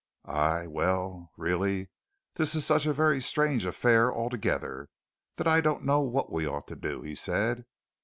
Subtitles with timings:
[0.25, 1.89] "I well, really,
[2.33, 4.89] this is such a very strange affair altogether
[5.35, 7.65] that I don't know what we ought to do," he said.